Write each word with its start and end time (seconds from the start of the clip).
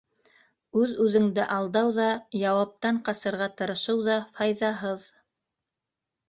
Үҙ-үҙеңде 0.83 1.43
алдау 1.55 1.91
ҙа, 1.97 2.07
яуаптан 2.45 2.97
ҡасырға 3.11 3.49
тырышыу 3.61 4.03
ҙа 4.09 4.17
файҙаһыҙ. 4.41 5.07